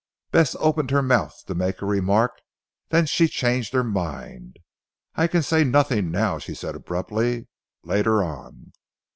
Bess 0.31 0.55
opened 0.59 0.89
her 0.89 1.03
mouth 1.03 1.45
to 1.45 1.53
make 1.53 1.79
a 1.79 1.85
remark, 1.85 2.31
then 2.89 3.05
she 3.05 3.27
changed 3.27 3.71
her 3.73 3.83
mind. 3.83 4.57
"I 5.13 5.27
can 5.27 5.43
say 5.43 5.63
nothing 5.63 6.09
now," 6.09 6.39
she 6.39 6.55
said 6.55 6.73
abruptly, 6.73 7.45
"later 7.83 8.23
on. 8.23 8.71